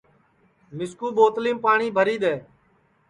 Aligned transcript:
مِسکُو 0.77 1.07
ٻوتلِیم 1.15 1.57
پاٹؔی 1.63 1.87
بھری 1.95 2.15
دؔے 2.21 2.35